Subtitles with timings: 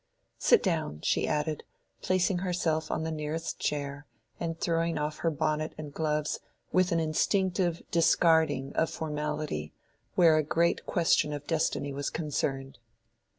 [0.39, 1.63] "Sit down," she added,
[2.01, 4.07] placing herself on the nearest chair,
[4.39, 6.39] and throwing off her bonnet and gloves,
[6.71, 9.73] with an instinctive discarding of formality
[10.15, 12.79] where a great question of destiny was concerned.